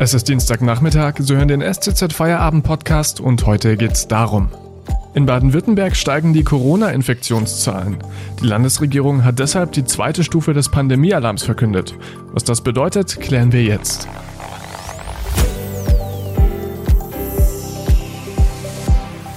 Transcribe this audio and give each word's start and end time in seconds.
Es 0.00 0.14
ist 0.14 0.28
Dienstagnachmittag, 0.28 1.14
Sie 1.18 1.34
hören 1.34 1.48
den 1.48 1.60
STZ 1.60 2.12
Feierabend 2.12 2.62
Podcast 2.62 3.18
und 3.18 3.44
heute 3.46 3.76
geht's 3.76 4.06
darum. 4.06 4.48
In 5.12 5.26
Baden-Württemberg 5.26 5.96
steigen 5.96 6.32
die 6.32 6.44
Corona-Infektionszahlen. 6.44 7.96
Die 8.40 8.46
Landesregierung 8.46 9.24
hat 9.24 9.40
deshalb 9.40 9.72
die 9.72 9.84
zweite 9.84 10.22
Stufe 10.22 10.54
des 10.54 10.68
Pandemiealarms 10.68 11.42
verkündet. 11.42 11.96
Was 12.32 12.44
das 12.44 12.60
bedeutet, 12.60 13.20
klären 13.20 13.52
wir 13.52 13.64
jetzt. 13.64 14.06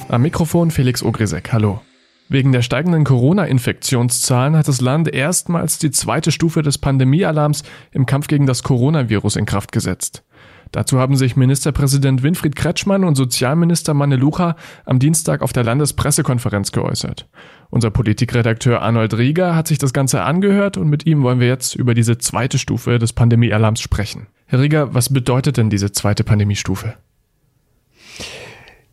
Am 0.10 0.22
Mikrofon 0.22 0.70
Felix 0.70 1.02
Ogrisek, 1.02 1.52
hallo. 1.54 1.82
Wegen 2.30 2.52
der 2.52 2.62
steigenden 2.62 3.04
Corona-Infektionszahlen 3.04 4.56
hat 4.56 4.68
das 4.68 4.80
Land 4.80 5.12
erstmals 5.12 5.80
die 5.80 5.90
zweite 5.90 6.32
Stufe 6.32 6.62
des 6.62 6.78
Pandemiealarms 6.78 7.64
im 7.92 8.06
Kampf 8.06 8.28
gegen 8.28 8.46
das 8.46 8.62
Coronavirus 8.62 9.38
in 9.38 9.48
Kraft 9.48 9.72
gesetzt. 9.72 10.24
Dazu 10.72 11.00
haben 11.00 11.18
sich 11.18 11.36
Ministerpräsident 11.36 12.24
Winfried 12.24 12.56
Kretschmann 12.56 13.04
und 13.04 13.16
Sozialminister 13.16 13.94
Manne 13.94 14.16
Lucha 14.16 14.56
am 14.86 15.00
Dienstag 15.00 15.42
auf 15.42 15.52
der 15.52 15.66
Landespressekonferenz 15.66 16.72
geäußert. 16.72 17.28
Unser 17.70 17.92
Politikredakteur 17.92 18.82
Arnold 18.82 19.18
Rieger 19.18 19.56
hat 19.56 19.68
sich 19.68 19.78
das 19.78 19.92
Ganze 19.92 20.22
angehört 20.22 20.78
und 20.78 20.90
mit 20.90 21.06
ihm 21.06 21.24
wollen 21.24 21.40
wir 21.40 21.48
jetzt 21.48 21.76
über 21.76 21.94
diese 21.94 22.18
zweite 22.18 22.58
Stufe 22.58 23.00
des 23.00 23.12
Pandemiealarms 23.14 23.82
sprechen. 23.82 24.28
Herr 24.46 24.62
Rieger, 24.62 24.94
was 24.94 25.12
bedeutet 25.12 25.58
denn 25.58 25.70
diese 25.70 25.92
zweite 25.92 26.24
Pandemiestufe? 26.24 26.94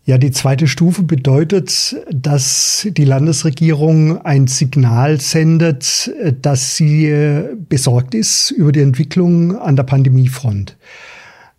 Ja, 0.05 0.17
die 0.17 0.31
zweite 0.31 0.67
Stufe 0.67 1.03
bedeutet, 1.03 1.95
dass 2.11 2.89
die 2.91 3.05
Landesregierung 3.05 4.25
ein 4.25 4.47
Signal 4.47 5.21
sendet, 5.21 6.11
dass 6.41 6.77
sie 6.77 7.45
besorgt 7.69 8.15
ist 8.15 8.51
über 8.51 8.73
die 8.73 8.81
Entwicklung 8.81 9.59
an 9.59 9.77
der 9.77 9.83
Pandemiefront. 9.83 10.79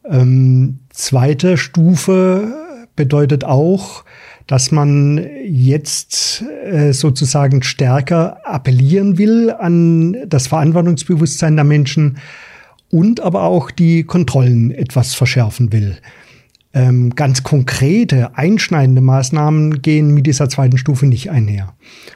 Ähm, 0.05 0.79
zweite 0.89 1.57
Stufe 1.57 2.53
bedeutet 2.95 3.43
auch, 3.43 4.03
dass 4.47 4.71
man 4.71 5.25
jetzt 5.45 6.43
äh, 6.65 6.91
sozusagen 6.91 7.61
stärker 7.61 8.37
appellieren 8.45 9.17
will 9.17 9.51
an 9.51 10.17
das 10.27 10.47
Verantwortungsbewusstsein 10.47 11.55
der 11.55 11.65
Menschen 11.65 12.17
und 12.89 13.19
aber 13.19 13.43
auch 13.43 13.69
die 13.69 14.03
Kontrollen 14.03 14.71
etwas 14.71 15.13
verschärfen 15.13 15.71
will. 15.71 15.97
Ähm, 16.71 17.15
ganz 17.15 17.41
konkrete, 17.41 18.37
einschneidende 18.37 19.01
Maßnahmen 19.01 19.81
gehen 19.81 20.13
mit 20.13 20.27
dieser 20.27 20.49
zweiten 20.49 20.77
Stufe 20.77 21.07
nicht 21.07 21.31
einher. 21.31 21.73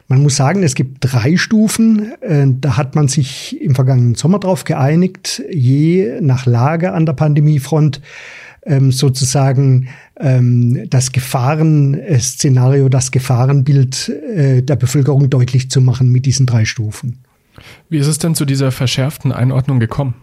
Man 0.08 0.22
muss 0.22 0.36
sagen, 0.36 0.62
es 0.62 0.76
gibt 0.76 0.98
drei 1.00 1.38
Stufen. 1.38 2.12
Äh, 2.22 2.46
da 2.62 2.78
hat 2.78 2.94
man 2.94 3.08
sich 3.08 3.60
im 3.60 3.74
vergangenen 3.74 4.14
Sommer 4.14 4.38
darauf 4.38 4.64
geeinigt, 4.64 5.42
je 5.52 6.20
nach 6.22 6.46
Lage 6.46 6.94
an 6.94 7.08
der 7.08 7.14
Pandemiefront 7.14 8.00
ähm, 8.66 8.92
sozusagen 8.92 9.88
ähm, 10.18 10.88
das 10.88 11.12
Gefahrenszenario, 11.12 12.90
das 12.90 13.12
Gefahrenbild 13.12 14.10
äh, 14.10 14.62
der 14.62 14.76
Bevölkerung 14.76 15.32
deutlich 15.32 15.72
zu 15.72 15.82
machen 15.82 16.12
mit 16.12 16.28
diesen 16.28 16.46
drei 16.46 16.66
Stufen. 16.66 17.24
Wie 17.90 17.98
ist 17.98 18.08
es 18.08 18.20
denn 18.20 18.36
zu 18.36 18.46
dieser 18.46 18.72
verschärften 18.72 19.32
Einordnung 19.32 19.80
gekommen? 19.80 20.14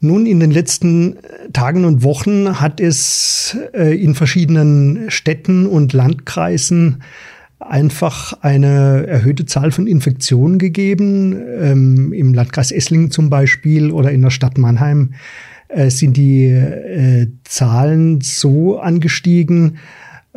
Nun, 0.00 0.26
in 0.26 0.38
den 0.38 0.52
letzten 0.52 1.16
äh, 1.16 1.50
Tagen 1.52 1.84
und 1.84 2.02
Wochen 2.04 2.60
hat 2.60 2.80
es 2.80 3.56
äh, 3.74 4.00
in 4.00 4.14
verschiedenen 4.14 5.10
Städten 5.10 5.66
und 5.66 5.92
Landkreisen 5.92 7.02
einfach 7.58 8.34
eine 8.42 9.06
erhöhte 9.08 9.44
Zahl 9.44 9.72
von 9.72 9.88
Infektionen 9.88 10.58
gegeben. 10.58 11.36
Ähm, 11.60 12.12
Im 12.12 12.32
Landkreis 12.32 12.70
Esslingen 12.70 13.10
zum 13.10 13.28
Beispiel 13.28 13.90
oder 13.90 14.12
in 14.12 14.22
der 14.22 14.30
Stadt 14.30 14.56
Mannheim 14.56 15.14
äh, 15.66 15.90
sind 15.90 16.16
die 16.16 16.56
Zahlen 17.42 18.20
so 18.20 18.78
angestiegen, 18.78 19.78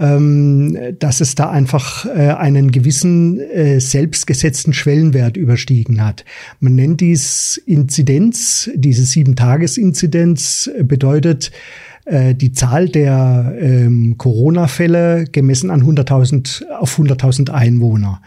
ähm, 0.02 0.76
dass 0.98 1.22
es 1.22 1.36
da 1.36 1.52
einfach 1.52 2.06
äh, 2.06 2.32
einen 2.32 2.72
gewissen 2.72 3.40
äh, 3.40 3.80
selbstgesetzten 3.80 4.74
Schwellenwert 4.74 5.38
überstiegen 5.38 6.04
hat. 6.04 6.26
Man 6.60 6.76
nennt 6.76 7.02
dies 7.02 7.62
Inzidenz, 7.66 8.70
diese 8.74 9.04
Sieben-Tages-Inzidenz 9.04 10.72
bedeutet, 10.82 11.52
äh, 12.06 12.34
die 12.34 12.52
Zahl 12.52 12.90
der 12.90 13.56
ähm, 13.60 14.16
Corona-Fälle 14.18 15.26
gemessen 15.32 15.70
an 15.70 15.84
100.000 15.84 16.68
auf 16.68 16.98
100.000 16.98 17.52
Einwohner. 17.52 18.22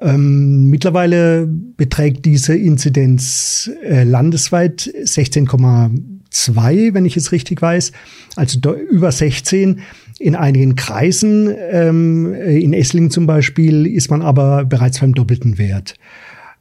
Ähm, 0.00 0.70
mittlerweile 0.70 1.46
beträgt 1.46 2.24
diese 2.24 2.56
Inzidenz 2.56 3.70
äh, 3.84 4.04
landesweit 4.04 4.90
16,2, 5.02 6.94
wenn 6.94 7.04
ich 7.04 7.18
es 7.18 7.30
richtig 7.30 7.60
weiß, 7.60 7.92
also 8.36 8.74
über 8.74 9.12
16. 9.12 9.80
In 10.18 10.36
einigen 10.36 10.76
Kreisen, 10.76 11.52
ähm, 11.70 12.32
in 12.34 12.72
Esslingen 12.72 13.10
zum 13.10 13.26
Beispiel, 13.26 13.86
ist 13.86 14.10
man 14.10 14.22
aber 14.22 14.64
bereits 14.64 15.00
beim 15.00 15.14
doppelten 15.14 15.58
Wert. 15.58 15.94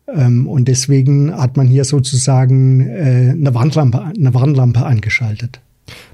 Ähm, 0.08 0.48
und 0.48 0.68
deswegen 0.68 1.36
hat 1.36 1.56
man 1.58 1.68
hier 1.68 1.86
sozusagen 1.86 2.82
äh, 2.82 3.32
eine, 3.32 3.54
Warnlampe, 3.54 4.12
eine 4.18 4.34
Warnlampe 4.34 4.86
angeschaltet. 4.86 5.62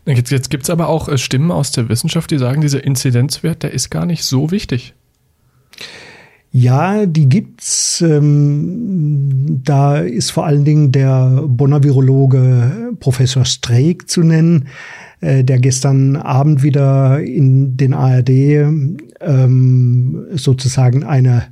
Jetzt, 0.06 0.32
jetzt 0.32 0.50
gibt 0.50 0.64
es 0.64 0.70
aber 0.70 0.90
auch 0.90 1.08
äh, 1.08 1.18
Stimmen 1.18 1.52
aus 1.52 1.72
der 1.72 1.90
Wissenschaft, 1.90 2.32
die 2.32 2.38
sagen, 2.38 2.62
dieser 2.62 2.84
Inzidenzwert, 2.84 3.64
der 3.64 3.72
ist 3.72 3.90
gar 3.90 4.06
nicht 4.06 4.24
so 4.24 4.52
wichtig. 4.52 4.94
Ja, 6.52 7.06
die 7.06 7.30
gibt's. 7.30 8.02
Ähm, 8.02 9.62
da 9.64 9.98
ist 9.98 10.32
vor 10.32 10.46
allen 10.46 10.66
Dingen 10.66 10.92
der 10.92 11.44
Bonner 11.48 11.84
Virologe 11.84 12.94
Professor 13.00 13.46
Streeck 13.46 14.10
zu 14.10 14.24
nennen, 14.24 14.68
äh, 15.22 15.44
der 15.44 15.60
gestern 15.60 16.16
Abend 16.16 16.64
wieder 16.64 17.20
in 17.20 17.78
den 17.78 17.94
ARD 17.94 18.30
ähm, 18.30 20.26
sozusagen 20.34 21.04
eine 21.04 21.44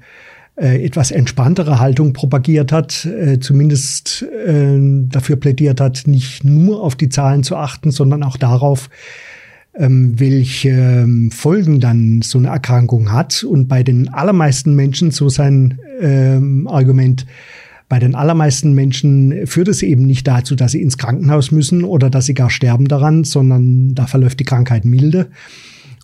äh, 0.55 0.83
etwas 0.83 1.11
entspanntere 1.11 1.79
Haltung 1.79 2.13
propagiert 2.13 2.71
hat, 2.71 3.05
äh, 3.05 3.39
zumindest 3.39 4.23
äh, 4.23 4.77
dafür 5.07 5.35
plädiert 5.35 5.79
hat, 5.79 6.03
nicht 6.07 6.43
nur 6.43 6.81
auf 6.81 6.95
die 6.95 7.09
Zahlen 7.09 7.43
zu 7.43 7.55
achten, 7.55 7.91
sondern 7.91 8.23
auch 8.23 8.37
darauf, 8.37 8.89
ähm, 9.75 10.19
welche 10.19 10.69
ähm, 10.69 11.29
Folgen 11.29 11.79
dann 11.79 12.23
so 12.23 12.39
eine 12.39 12.47
Erkrankung 12.47 13.11
hat. 13.11 13.43
Und 13.43 13.67
bei 13.67 13.83
den 13.83 14.09
allermeisten 14.09 14.75
Menschen, 14.75 15.11
so 15.11 15.29
sein 15.29 15.77
ähm, 16.01 16.67
Argument, 16.67 17.27
bei 17.89 17.99
den 17.99 18.15
allermeisten 18.15 18.73
Menschen 18.73 19.47
führt 19.47 19.69
es 19.69 19.81
eben 19.81 20.05
nicht 20.05 20.27
dazu, 20.27 20.55
dass 20.55 20.73
sie 20.73 20.81
ins 20.81 20.97
Krankenhaus 20.97 21.51
müssen 21.51 21.83
oder 21.83 22.09
dass 22.09 22.25
sie 22.25 22.33
gar 22.33 22.49
sterben 22.49 22.87
daran, 22.87 23.23
sondern 23.23 23.95
da 23.95 24.07
verläuft 24.07 24.39
die 24.39 24.45
Krankheit 24.45 24.83
milde. 24.83 25.27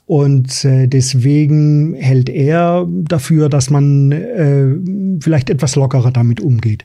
Und 0.06 0.66
äh, 0.66 0.88
deswegen 0.88 1.94
hält 1.94 2.28
er 2.28 2.86
dafür, 2.90 3.48
dass 3.48 3.70
man 3.70 4.12
äh, 4.12 4.76
vielleicht 5.22 5.50
etwas 5.50 5.76
lockerer 5.78 6.12
damit 6.12 6.42
umgeht. 6.42 6.84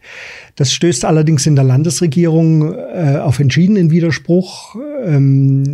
Das 0.54 0.72
stößt 0.72 1.04
allerdings 1.04 1.44
in 1.44 1.56
der 1.56 1.64
Landesregierung 1.64 2.72
äh, 2.72 3.18
auf 3.20 3.40
entschiedenen 3.40 3.90
Widerspruch, 3.90 4.76
ähm, 5.04 5.64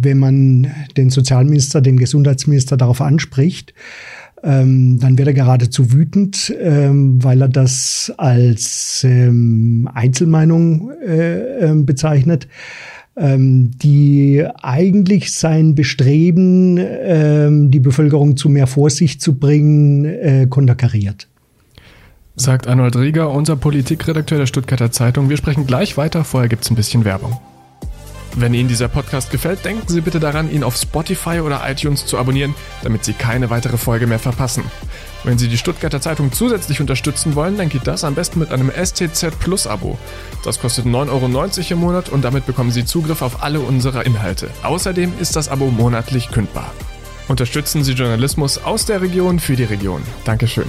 wenn 0.00 0.18
man 0.18 0.68
den 0.96 1.10
Sozialminister, 1.10 1.80
den 1.80 1.96
Gesundheitsminister 1.96 2.76
darauf 2.76 3.00
anspricht. 3.00 3.74
Ähm, 4.44 4.98
dann 4.98 5.18
wird 5.18 5.28
er 5.28 5.34
geradezu 5.34 5.92
wütend, 5.92 6.52
ähm, 6.60 7.22
weil 7.22 7.42
er 7.42 7.48
das 7.48 8.12
als 8.16 9.04
ähm, 9.04 9.88
Einzelmeinung 9.94 10.90
äh, 11.06 11.70
äh, 11.70 11.74
bezeichnet 11.76 12.48
ähm, 13.16 13.70
die 13.78 14.44
eigentlich 14.62 15.32
sein 15.32 15.74
Bestreben, 15.74 16.78
ähm, 16.78 17.70
die 17.70 17.80
Bevölkerung 17.80 18.36
zu 18.36 18.48
mehr 18.48 18.66
Vorsicht 18.66 19.20
zu 19.20 19.38
bringen, 19.38 20.04
äh, 20.04 20.46
konterkariert. 20.48 21.28
Sagt 22.36 22.66
Arnold 22.66 22.96
Rieger, 22.96 23.30
unser 23.30 23.56
Politikredakteur 23.56 24.38
der 24.38 24.46
Stuttgarter 24.46 24.90
Zeitung. 24.90 25.28
Wir 25.28 25.36
sprechen 25.36 25.66
gleich 25.66 25.98
weiter, 25.98 26.24
vorher 26.24 26.48
gibt 26.48 26.64
es 26.64 26.70
ein 26.70 26.76
bisschen 26.76 27.04
Werbung. 27.04 27.38
Wenn 28.34 28.54
Ihnen 28.54 28.68
dieser 28.68 28.88
Podcast 28.88 29.30
gefällt, 29.30 29.64
denken 29.64 29.86
Sie 29.88 30.00
bitte 30.00 30.18
daran, 30.18 30.50
ihn 30.50 30.64
auf 30.64 30.76
Spotify 30.76 31.40
oder 31.40 31.62
iTunes 31.68 32.06
zu 32.06 32.18
abonnieren, 32.18 32.54
damit 32.82 33.04
Sie 33.04 33.12
keine 33.12 33.50
weitere 33.50 33.76
Folge 33.76 34.06
mehr 34.06 34.18
verpassen. 34.18 34.64
Wenn 35.24 35.38
Sie 35.38 35.48
die 35.48 35.58
Stuttgarter 35.58 36.00
Zeitung 36.00 36.32
zusätzlich 36.32 36.80
unterstützen 36.80 37.34
wollen, 37.34 37.58
dann 37.58 37.68
geht 37.68 37.86
das 37.86 38.04
am 38.04 38.14
besten 38.14 38.38
mit 38.38 38.50
einem 38.50 38.70
STZ 38.70 39.38
Plus 39.38 39.66
Abo. 39.66 39.98
Das 40.44 40.60
kostet 40.60 40.86
9,90 40.86 41.08
Euro 41.10 41.72
im 41.72 41.78
Monat 41.78 42.08
und 42.08 42.22
damit 42.22 42.46
bekommen 42.46 42.70
Sie 42.70 42.86
Zugriff 42.86 43.20
auf 43.22 43.42
alle 43.42 43.60
unsere 43.60 44.02
Inhalte. 44.02 44.48
Außerdem 44.62 45.12
ist 45.20 45.36
das 45.36 45.48
Abo 45.48 45.66
monatlich 45.70 46.30
kündbar. 46.30 46.72
Unterstützen 47.28 47.84
Sie 47.84 47.92
Journalismus 47.92 48.58
aus 48.58 48.86
der 48.86 49.02
Region 49.02 49.38
für 49.38 49.56
die 49.56 49.64
Region. 49.64 50.02
Dankeschön. 50.24 50.66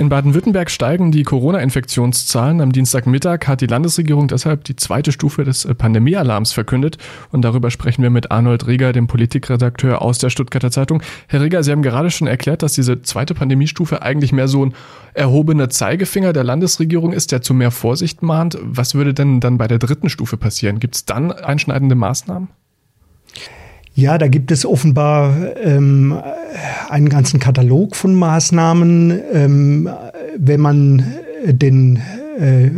In 0.00 0.10
Baden-Württemberg 0.10 0.70
steigen 0.70 1.10
die 1.10 1.24
Corona-Infektionszahlen. 1.24 2.60
Am 2.60 2.70
Dienstagmittag 2.70 3.48
hat 3.48 3.60
die 3.60 3.66
Landesregierung 3.66 4.28
deshalb 4.28 4.62
die 4.62 4.76
zweite 4.76 5.10
Stufe 5.10 5.42
des 5.42 5.64
äh, 5.64 5.74
Pandemiealarms 5.74 6.52
verkündet. 6.52 6.98
Und 7.32 7.42
darüber 7.42 7.72
sprechen 7.72 8.04
wir 8.04 8.10
mit 8.10 8.30
Arnold 8.30 8.68
Rieger, 8.68 8.92
dem 8.92 9.08
Politikredakteur 9.08 10.00
aus 10.00 10.18
der 10.18 10.30
Stuttgarter 10.30 10.70
Zeitung. 10.70 11.02
Herr 11.26 11.42
Rieger, 11.42 11.64
Sie 11.64 11.72
haben 11.72 11.82
gerade 11.82 12.12
schon 12.12 12.28
erklärt, 12.28 12.62
dass 12.62 12.74
diese 12.74 13.02
zweite 13.02 13.34
Pandemiestufe 13.34 14.00
eigentlich 14.00 14.30
mehr 14.30 14.46
so 14.46 14.66
ein 14.66 14.74
erhobener 15.14 15.68
Zeigefinger 15.68 16.32
der 16.32 16.44
Landesregierung 16.44 17.12
ist, 17.12 17.32
der 17.32 17.42
zu 17.42 17.52
mehr 17.52 17.72
Vorsicht 17.72 18.22
mahnt. 18.22 18.56
Was 18.62 18.94
würde 18.94 19.14
denn 19.14 19.40
dann 19.40 19.58
bei 19.58 19.66
der 19.66 19.80
dritten 19.80 20.10
Stufe 20.10 20.36
passieren? 20.36 20.78
Gibt 20.78 20.94
es 20.94 21.06
dann 21.06 21.32
einschneidende 21.32 21.96
Maßnahmen? 21.96 22.46
Ja, 23.98 24.16
da 24.16 24.28
gibt 24.28 24.52
es 24.52 24.64
offenbar 24.64 25.34
ähm, 25.60 26.16
einen 26.88 27.08
ganzen 27.08 27.40
Katalog 27.40 27.96
von 27.96 28.14
Maßnahmen. 28.14 29.20
Ähm, 29.34 29.90
wenn 30.36 30.60
man 30.60 31.02
den 31.44 31.96
äh, 32.38 32.70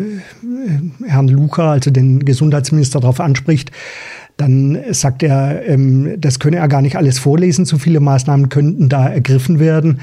Herrn 1.06 1.28
Luca, 1.28 1.72
also 1.72 1.90
den 1.90 2.24
Gesundheitsminister, 2.24 3.00
darauf 3.00 3.20
anspricht, 3.20 3.70
dann 4.38 4.78
sagt 4.92 5.22
er, 5.22 5.68
ähm, 5.68 6.14
das 6.18 6.38
könne 6.38 6.56
er 6.56 6.68
gar 6.68 6.80
nicht 6.80 6.96
alles 6.96 7.18
vorlesen. 7.18 7.66
So 7.66 7.76
viele 7.76 8.00
Maßnahmen 8.00 8.48
könnten 8.48 8.88
da 8.88 9.06
ergriffen 9.06 9.60
werden. 9.60 10.00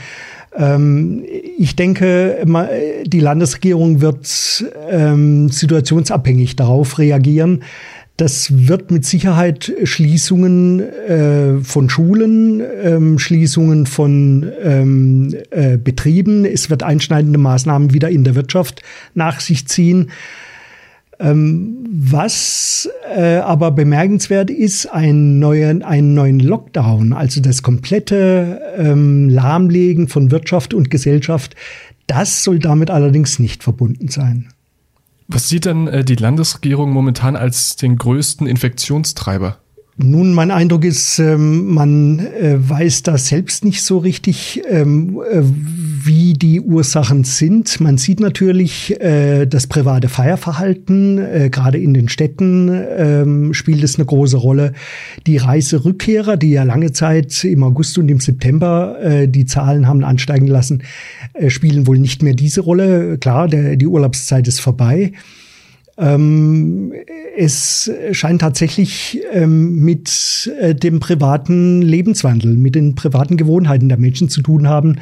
Ähm, 0.55 1.23
ich 1.57 1.75
denke, 1.75 2.45
die 3.07 3.19
Landesregierung 3.19 4.01
wird 4.01 4.63
ähm, 4.87 5.49
situationsabhängig 5.49 6.55
darauf 6.57 6.99
reagieren. 6.99 7.63
Das 8.17 8.67
wird 8.67 8.89
mit 8.89 9.05
Sicherheit 9.05 9.71
Schließungen 9.83 10.79
äh, 10.79 11.59
von 11.63 11.87
Schulen, 11.87 12.63
ähm, 12.83 13.19
Schließungen 13.19 13.85
von 13.85 14.51
ähm, 14.59 15.35
äh, 15.51 15.77
Betrieben. 15.77 16.43
Es 16.43 16.71
wird 16.71 16.81
einschneidende 16.81 17.37
Maßnahmen 17.37 17.93
wieder 17.93 18.09
in 18.09 18.23
der 18.23 18.33
Wirtschaft 18.33 18.81
nach 19.13 19.39
sich 19.39 19.67
ziehen. 19.67 20.09
Ähm, 21.19 21.77
was 21.89 22.89
äh, 23.15 23.37
aber 23.37 23.69
bemerkenswert 23.69 24.49
ist, 24.49 24.87
ein 24.87 25.37
neuen, 25.37 25.83
einen 25.83 26.15
neuen 26.15 26.39
Lockdown, 26.39 27.13
also 27.13 27.39
das 27.39 27.61
komplette 27.61 28.61
ähm, 28.77 29.29
Lahmlegen 29.29 30.07
von 30.07 30.31
Wirtschaft 30.31 30.73
und 30.73 30.89
Gesellschaft, 30.89 31.55
das 32.07 32.43
soll 32.43 32.57
damit 32.57 32.89
allerdings 32.89 33.37
nicht 33.37 33.63
verbunden 33.63 34.07
sein. 34.07 34.49
Was 35.27 35.49
sieht 35.49 35.65
denn 35.65 35.87
äh, 35.87 36.03
die 36.05 36.15
Landesregierung 36.15 36.91
momentan 36.91 37.35
als 37.35 37.75
den 37.75 37.97
größten 37.97 38.47
Infektionstreiber? 38.47 39.57
Nun, 39.97 40.33
mein 40.33 40.51
Eindruck 40.51 40.85
ist, 40.85 41.17
ähm, 41.17 41.73
man 41.73 42.19
äh, 42.19 42.57
weiß 42.57 43.01
da 43.03 43.17
selbst 43.17 43.65
nicht 43.65 43.81
so 43.81 43.97
richtig, 43.97 44.61
ähm, 44.69 45.19
äh, 45.29 45.41
wie 46.07 46.33
die 46.33 46.61
Ursachen 46.61 47.23
sind. 47.23 47.79
Man 47.79 47.97
sieht 47.97 48.19
natürlich 48.19 48.99
äh, 48.99 49.45
das 49.45 49.67
private 49.67 50.09
Feierverhalten, 50.09 51.51
gerade 51.51 51.77
in 51.77 51.93
den 51.93 52.09
Städten 52.09 52.69
ähm, 52.97 53.53
spielt 53.53 53.83
es 53.83 53.95
eine 53.95 54.05
große 54.05 54.37
Rolle. 54.37 54.73
Die 55.27 55.37
Reiserückkehrer, 55.37 56.37
die 56.37 56.51
ja 56.51 56.63
lange 56.63 56.91
Zeit 56.91 57.43
im 57.43 57.63
August 57.63 57.97
und 57.97 58.09
im 58.09 58.19
September 58.19 59.27
die 59.27 59.45
Zahlen 59.45 59.87
haben 59.87 60.03
ansteigen 60.03 60.47
lassen, 60.47 60.83
spielen 61.47 61.87
wohl 61.87 61.99
nicht 61.99 62.23
mehr 62.23 62.33
diese 62.33 62.61
Rolle. 62.61 63.17
Klar, 63.17 63.47
der, 63.47 63.75
die 63.75 63.87
Urlaubszeit 63.87 64.47
ist 64.47 64.59
vorbei. 64.59 65.11
Ähm, 65.97 66.93
es 67.35 67.91
scheint 68.11 68.41
tatsächlich 68.41 69.19
ähm, 69.31 69.79
mit 69.79 70.51
äh, 70.59 70.75
dem 70.75 70.99
privaten 70.99 71.81
Lebenswandel, 71.81 72.55
mit 72.55 72.75
den 72.75 72.93
privaten 72.93 73.35
Gewohnheiten 73.35 73.89
der 73.89 73.97
Menschen 73.97 74.29
zu 74.29 74.41
tun 74.41 74.67
haben. 74.67 74.97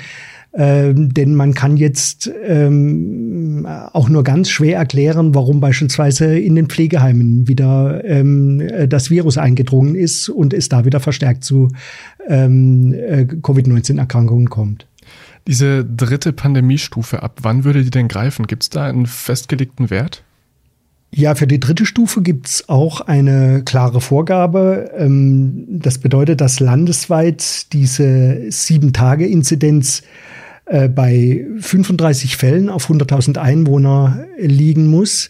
Ähm, 0.57 1.13
denn 1.13 1.35
man 1.35 1.53
kann 1.53 1.75
jetzt 1.75 2.31
ähm, 2.45 3.67
auch 3.91 4.07
nur 4.07 4.23
ganz 4.23 4.49
schwer 4.49 4.77
erklären, 4.77 5.35
warum 5.35 5.59
beispielsweise 5.59 6.39
in 6.39 6.55
den 6.55 6.67
Pflegeheimen 6.67 7.49
wieder 7.49 8.05
ähm, 8.05 8.65
das 8.87 9.09
Virus 9.09 9.37
eingedrungen 9.37 9.95
ist 9.95 10.29
und 10.29 10.53
es 10.53 10.69
da 10.69 10.85
wieder 10.85 11.01
verstärkt 11.01 11.43
zu 11.43 11.69
ähm, 12.29 12.93
äh, 12.93 13.25
Covid-19-Erkrankungen 13.25 14.49
kommt. 14.49 14.87
Diese 15.45 15.83
dritte 15.83 16.31
Pandemiestufe, 16.31 17.21
ab 17.21 17.39
wann 17.41 17.65
würde 17.65 17.83
die 17.83 17.91
denn 17.91 18.07
greifen? 18.07 18.47
Gibt 18.47 18.63
es 18.63 18.69
da 18.69 18.85
einen 18.85 19.07
festgelegten 19.07 19.89
Wert? 19.89 20.23
Ja, 21.13 21.35
für 21.35 21.47
die 21.47 21.59
dritte 21.59 21.85
Stufe 21.85 22.21
gibt's 22.21 22.67
auch 22.67 23.01
eine 23.01 23.63
klare 23.63 23.99
Vorgabe. 23.99 24.91
Ähm, 24.97 25.65
das 25.67 25.97
bedeutet, 25.97 26.39
dass 26.39 26.61
landesweit 26.61 27.73
diese 27.73 28.49
Sieben-Tage-Inzidenz 28.49 30.03
äh, 30.65 30.89
bei 30.89 31.45
35 31.59 32.37
Fällen 32.37 32.69
auf 32.69 32.89
100.000 32.89 33.37
Einwohner 33.37 34.25
liegen 34.37 34.87
muss. 34.87 35.29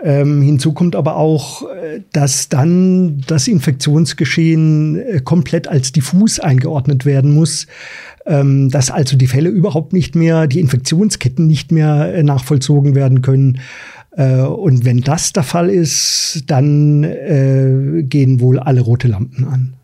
Ähm, 0.00 0.42
hinzu 0.42 0.74
kommt 0.74 0.94
aber 0.94 1.16
auch, 1.16 1.64
äh, 1.68 2.02
dass 2.12 2.48
dann 2.48 3.20
das 3.26 3.48
Infektionsgeschehen 3.48 4.96
äh, 4.96 5.20
komplett 5.24 5.66
als 5.66 5.90
diffus 5.90 6.38
eingeordnet 6.38 7.04
werden 7.04 7.34
muss, 7.34 7.66
ähm, 8.24 8.70
dass 8.70 8.92
also 8.92 9.16
die 9.16 9.26
Fälle 9.26 9.48
überhaupt 9.48 9.92
nicht 9.92 10.14
mehr, 10.14 10.46
die 10.46 10.60
Infektionsketten 10.60 11.48
nicht 11.48 11.72
mehr 11.72 12.22
nachvollzogen 12.22 12.94
werden 12.94 13.22
können 13.22 13.58
äh, 14.18 14.40
und 14.40 14.84
wenn 14.84 15.00
das 15.00 15.32
der 15.32 15.44
Fall 15.44 15.70
ist, 15.70 16.44
dann 16.46 17.04
äh, 17.04 18.02
gehen 18.02 18.40
wohl 18.40 18.58
alle 18.58 18.80
rote 18.80 19.08
Lampen 19.08 19.44
an. 19.44 19.77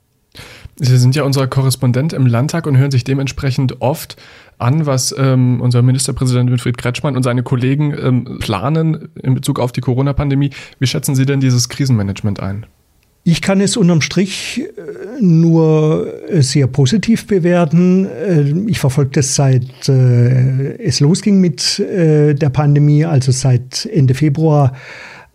Sie 0.76 0.96
sind 0.98 1.14
ja 1.14 1.22
unser 1.22 1.46
Korrespondent 1.46 2.12
im 2.12 2.26
Landtag 2.26 2.66
und 2.66 2.76
hören 2.76 2.90
sich 2.90 3.04
dementsprechend 3.04 3.80
oft 3.80 4.16
an, 4.58 4.86
was 4.86 5.14
ähm, 5.16 5.60
unser 5.60 5.82
Ministerpräsident 5.82 6.50
Winfried 6.50 6.78
Kretschmann 6.78 7.16
und 7.16 7.22
seine 7.22 7.42
Kollegen 7.42 7.94
ähm, 7.96 8.38
planen 8.40 9.08
in 9.22 9.34
Bezug 9.34 9.60
auf 9.60 9.72
die 9.72 9.80
Corona-Pandemie. 9.80 10.50
Wie 10.78 10.86
schätzen 10.86 11.14
Sie 11.14 11.26
denn 11.26 11.40
dieses 11.40 11.68
Krisenmanagement 11.68 12.40
ein? 12.40 12.66
Ich 13.26 13.40
kann 13.40 13.62
es 13.62 13.78
unterm 13.78 14.02
Strich 14.02 14.60
äh, 14.60 15.22
nur 15.22 16.06
äh, 16.28 16.42
sehr 16.42 16.66
positiv 16.66 17.26
bewerten. 17.26 18.04
Äh, 18.04 18.52
ich 18.68 18.78
verfolge 18.78 19.12
das 19.12 19.34
seit 19.34 19.88
es 19.88 21.00
losging 21.00 21.40
mit 21.40 21.78
der 21.78 22.50
Pandemie, 22.50 23.04
also 23.04 23.32
seit 23.32 23.86
Ende 23.86 24.14
Februar. 24.14 24.72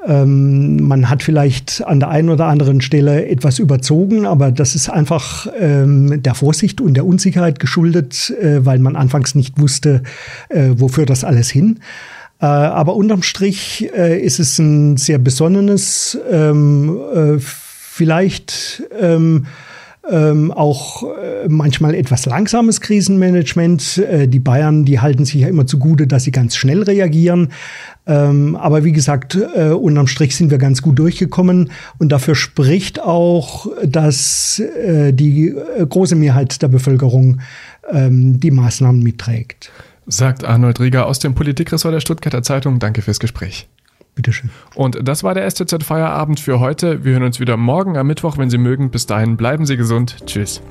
Ähm, 0.05 0.87
man 0.87 1.09
hat 1.09 1.23
vielleicht 1.23 1.83
an 1.85 1.99
der 1.99 2.09
einen 2.09 2.29
oder 2.29 2.45
anderen 2.45 2.81
Stelle 2.81 3.27
etwas 3.27 3.59
überzogen, 3.59 4.25
aber 4.25 4.51
das 4.51 4.75
ist 4.75 4.89
einfach 4.89 5.47
ähm, 5.59 6.21
der 6.23 6.35
Vorsicht 6.35 6.79
und 6.79 6.93
der 6.93 7.05
Unsicherheit 7.05 7.59
geschuldet, 7.59 8.33
weil 8.41 8.79
man 8.79 8.95
anfangs 8.95 9.35
nicht 9.35 9.59
wusste, 9.59 10.03
wofür 10.49 11.05
das 11.05 11.23
alles 11.23 11.49
hin. 11.49 11.79
aber 12.39 12.95
unterm 12.95 13.23
Strich 13.23 13.83
ist 13.83 14.39
es 14.39 14.57
ein 14.59 14.97
sehr 14.97 15.17
besonnenes, 15.17 16.17
ähm, 16.31 16.99
vielleicht 17.39 18.83
ähm, 20.09 20.51
auch 20.51 21.03
äh, 21.03 21.47
manchmal 21.47 21.95
etwas 21.95 22.25
langsames 22.25 22.81
Krisenmanagement. 22.81 23.97
Äh, 23.97 24.27
die 24.27 24.39
Bayern, 24.39 24.85
die 24.85 24.99
halten 24.99 25.25
sich 25.25 25.41
ja 25.41 25.47
immer 25.47 25.65
zugute, 25.65 26.07
dass 26.07 26.23
sie 26.23 26.31
ganz 26.31 26.55
schnell 26.55 26.83
reagieren. 26.83 27.49
Ähm, 28.07 28.55
aber 28.55 28.83
wie 28.83 28.91
gesagt, 28.91 29.37
äh, 29.55 29.69
unterm 29.69 30.07
Strich 30.07 30.35
sind 30.35 30.51
wir 30.51 30.57
ganz 30.57 30.81
gut 30.81 30.97
durchgekommen. 30.99 31.71
Und 31.97 32.11
dafür 32.11 32.35
spricht 32.35 33.01
auch, 33.01 33.67
dass 33.85 34.59
äh, 34.59 35.13
die 35.13 35.49
äh, 35.49 35.85
große 35.85 36.15
Mehrheit 36.15 36.61
der 36.61 36.67
Bevölkerung 36.67 37.39
ähm, 37.91 38.39
die 38.39 38.51
Maßnahmen 38.51 39.01
mitträgt. 39.01 39.71
Sagt 40.07 40.43
Arnold 40.43 40.79
Rieger 40.79 41.05
aus 41.05 41.19
dem 41.19 41.35
Politikressort 41.35 41.93
der 41.93 41.99
Stuttgarter 41.99 42.41
Zeitung. 42.41 42.79
Danke 42.79 43.01
fürs 43.01 43.19
Gespräch. 43.19 43.67
Bitteschön. 44.19 44.49
Und 44.75 44.99
das 45.01 45.23
war 45.23 45.33
der 45.33 45.49
STZ 45.49 45.81
Feierabend 45.81 46.41
für 46.41 46.59
heute. 46.59 47.05
Wir 47.05 47.13
hören 47.13 47.23
uns 47.23 47.39
wieder 47.39 47.55
morgen 47.55 47.95
am 47.95 48.07
Mittwoch, 48.07 48.37
wenn 48.37 48.49
Sie 48.49 48.57
mögen. 48.57 48.91
Bis 48.91 49.05
dahin 49.05 49.37
bleiben 49.37 49.65
Sie 49.65 49.77
gesund. 49.77 50.17
Tschüss. 50.25 50.61